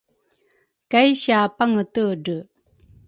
[0.91, 2.35] kai sia Pangetedre